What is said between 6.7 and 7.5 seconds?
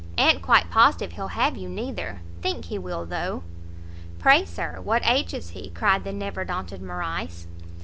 Morrice.